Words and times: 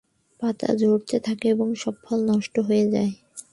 পাতা 0.41 0.69
ঝরতে 0.75 1.17
থাকে, 1.19 1.47
এবং 1.49 1.67
সব 1.75 1.95
ফল 2.05 2.19
নষ্ট 2.31 2.55
হয়ে 2.67 2.85
যায়। 2.89 3.11